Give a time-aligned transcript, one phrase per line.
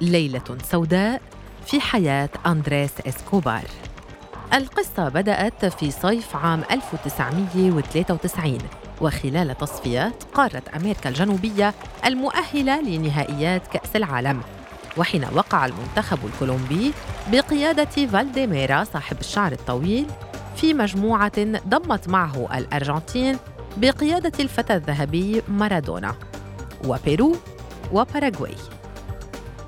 [0.00, 1.22] ليلة سوداء
[1.66, 3.64] في حياة أندريس إسكوبار.
[4.54, 8.58] القصة بدأت في صيف عام 1993
[9.00, 11.74] وخلال تصفيات قارة أمريكا الجنوبية
[12.06, 14.40] المؤهلة لنهائيات كأس العالم.
[14.96, 16.92] وحين وقع المنتخب الكولومبي
[17.32, 20.06] بقيادة فالديميرا صاحب الشعر الطويل
[20.56, 23.36] في مجموعة ضمت معه الأرجنتين
[23.76, 26.14] بقيادة الفتى الذهبي مارادونا
[26.84, 27.36] وبيرو
[27.92, 28.54] وباراغواي.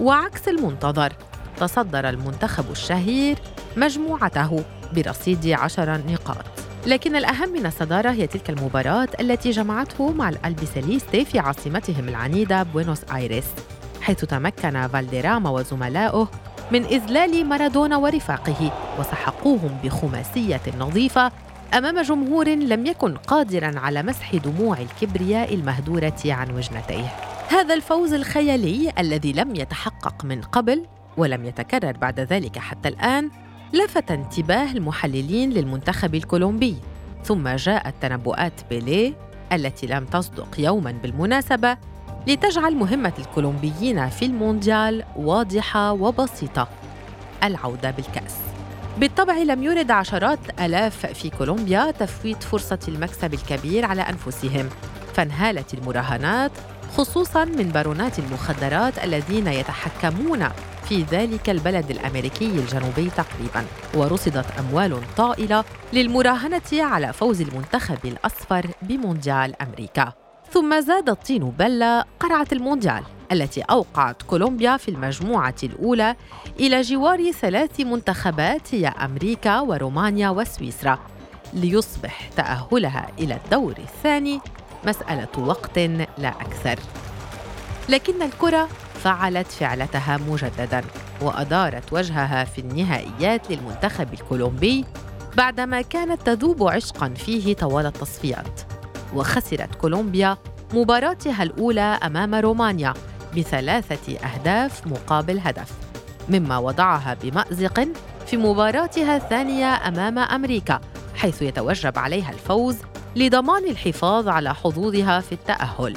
[0.00, 1.12] وعكس المنتظر
[1.56, 3.38] تصدر المنتخب الشهير
[3.76, 6.44] مجموعته برصيد عشر نقاط.
[6.86, 13.04] لكن الأهم من الصدارة هي تلك المباراة التي جمعته مع الألبيسيليستي في عاصمتهم العنيدة بوينوس
[13.14, 13.46] آيرس
[14.00, 16.28] حيث تمكن فالديراما وزملائه
[16.72, 21.32] من إذلال مارادونا ورفاقه وسحقوهم بخماسية نظيفة
[21.74, 27.23] أمام جمهور لم يكن قادرا على مسح دموع الكبرياء المهدورة عن وجنتيه.
[27.48, 33.30] هذا الفوز الخيالي الذي لم يتحقق من قبل ولم يتكرر بعد ذلك حتى الآن
[33.72, 36.76] لفت انتباه المحللين للمنتخب الكولومبي.
[37.24, 39.12] ثم جاءت تنبؤات بيليه
[39.52, 41.76] التي لم تصدق يوما بالمناسبة
[42.26, 46.68] لتجعل مهمة الكولومبيين في المونديال واضحة وبسيطة.
[47.44, 48.36] العودة بالكأس.
[48.98, 54.68] بالطبع لم يرد عشرات آلاف في كولومبيا تفويت فرصة المكسب الكبير على أنفسهم.
[55.14, 56.52] فانهالت المراهنات
[56.96, 60.48] خصوصا من بارونات المخدرات الذين يتحكمون
[60.88, 63.64] في ذلك البلد الأمريكي الجنوبي تقريبا.
[63.94, 70.12] ورصدت أموال طائلة للمراهنة على فوز المنتخب الأصفر بمونديال أمريكا.
[70.52, 76.16] ثم زاد الطين بلة قرعة المونديال التي أوقعت كولومبيا في المجموعة الأولى
[76.60, 80.98] إلى جوار ثلاث منتخبات هي أمريكا ورومانيا وسويسرا
[81.54, 84.40] ليصبح تأهلها إلى الدور الثاني
[84.86, 85.78] مسألة وقت
[86.18, 86.78] لا أكثر.
[87.88, 90.84] لكن الكرة فعلت فعلتها مجددا
[91.20, 94.84] وأدارت وجهها في النهائيات للمنتخب الكولومبي
[95.36, 98.60] بعدما كانت تذوب عشقا فيه طوال التصفيات.
[99.14, 100.36] وخسرت كولومبيا
[100.74, 102.94] مباراتها الأولى أمام رومانيا
[103.36, 105.72] بثلاثة أهداف مقابل هدف
[106.28, 107.88] مما وضعها بمأزق
[108.26, 110.80] في مباراتها الثانية أمام أمريكا
[111.16, 112.76] حيث يتوجب عليها الفوز
[113.16, 115.96] لضمان الحفاظ على حظوظها في التأهل.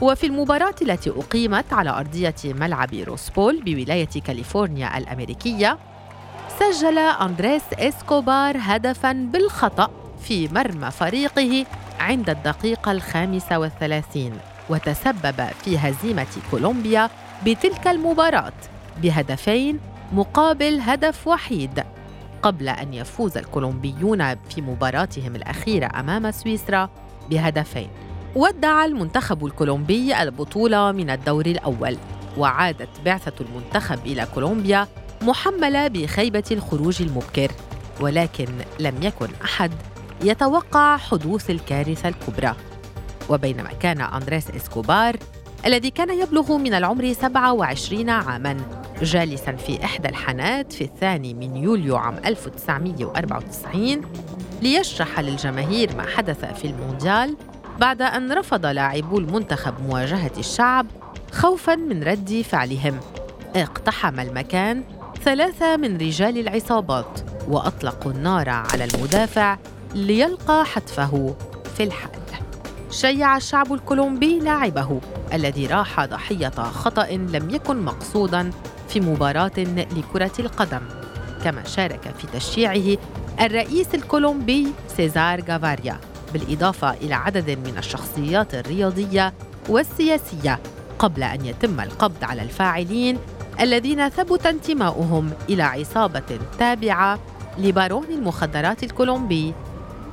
[0.00, 5.78] وفي المباراة التي أقيمت على أرضية ملعب روز بول بولاية كاليفورنيا الأمريكية
[6.58, 9.90] سجل أندريس إسكوبار هدفاً بالخطأ
[10.22, 11.66] في مرمى فريقه
[12.00, 14.32] عند الدقيقة الخامسة والثلاثين
[14.70, 17.10] وتسبب في هزيمة كولومبيا
[17.46, 18.52] بتلك المباراة
[19.02, 19.80] بهدفين
[20.12, 21.84] مقابل هدف وحيد.
[22.42, 26.90] قبل أن يفوز الكولومبيون في مباراتهم الأخيرة أمام سويسرا
[27.30, 27.88] بهدفين.
[28.34, 31.96] ودع المنتخب الكولومبي البطولة من الدور الأول
[32.38, 34.88] وعادت بعثة المنتخب إلى كولومبيا
[35.22, 37.50] محملة بخيبة الخروج المبكر
[38.00, 38.46] ولكن
[38.80, 39.72] لم يكن أحد
[40.24, 42.54] يتوقع حدوث الكارثة الكبرى.
[43.28, 45.16] وبينما كان أندريس إسكوبار
[45.66, 51.96] الذي كان يبلغ من العمر 27 عاماً جالساً في إحدى الحانات في الثاني من يوليو
[51.96, 54.00] عام 1994
[54.62, 57.36] ليشرح للجماهير ما حدث في المونديال
[57.78, 60.86] بعد أن رفض لاعبو المنتخب مواجهة الشعب
[61.32, 63.00] خوفاً من رد فعلهم.
[63.56, 64.82] اقتحم المكان
[65.24, 69.58] ثلاثة من رجال العصابات وأطلقوا النار على المدافع
[69.94, 71.34] ليلقى حتفه
[71.76, 72.20] في الحال
[72.90, 75.00] شيع الشعب الكولومبي لاعبه
[75.32, 78.50] الذي راح ضحية خطأ لم يكن مقصودا
[78.90, 79.58] في مباراة
[79.96, 80.80] لكرة القدم
[81.44, 82.98] كما شارك في تشييعه
[83.40, 86.00] الرئيس الكولومبي سيزار غافاريا
[86.32, 89.32] بالإضافة إلى عدد من الشخصيات الرياضية
[89.68, 90.58] والسياسية
[90.98, 93.18] قبل أن يتم القبض على الفاعلين
[93.60, 97.18] الذين ثبت انتماؤهم إلى عصابة تابعة
[97.58, 99.54] لبارون المخدرات الكولومبي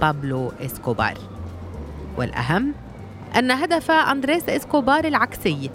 [0.00, 1.18] بابلو إسكوبار.
[2.18, 2.74] والأهم
[3.38, 5.70] أن هدف أندريس إسكوبار العكسي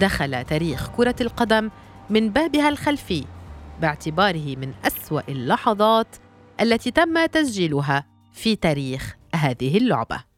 [0.00, 1.70] دخل تاريخ كرة القدم
[2.10, 3.24] من بابها الخلفي
[3.80, 6.16] باعتباره من أسوأ اللحظات
[6.60, 10.35] التي تم تسجيلها في تاريخ هذه اللعبة.